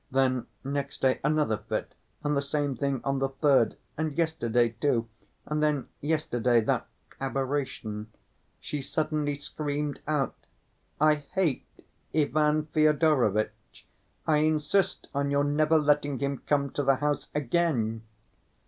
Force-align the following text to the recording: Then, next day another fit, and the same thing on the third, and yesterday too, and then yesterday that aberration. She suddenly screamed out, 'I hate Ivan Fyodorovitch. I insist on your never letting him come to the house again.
Then, 0.09 0.47
next 0.63 1.03
day 1.03 1.19
another 1.23 1.57
fit, 1.57 1.93
and 2.23 2.35
the 2.35 2.41
same 2.41 2.75
thing 2.75 3.01
on 3.03 3.19
the 3.19 3.29
third, 3.29 3.77
and 3.95 4.17
yesterday 4.17 4.69
too, 4.69 5.07
and 5.45 5.61
then 5.61 5.89
yesterday 5.99 6.59
that 6.61 6.87
aberration. 7.19 8.11
She 8.59 8.81
suddenly 8.81 9.35
screamed 9.35 9.99
out, 10.07 10.35
'I 10.99 11.15
hate 11.35 11.85
Ivan 12.15 12.65
Fyodorovitch. 12.73 13.85
I 14.25 14.37
insist 14.37 15.07
on 15.13 15.29
your 15.29 15.43
never 15.43 15.77
letting 15.77 16.17
him 16.17 16.41
come 16.47 16.71
to 16.71 16.81
the 16.81 16.95
house 16.95 17.27
again. 17.35 18.01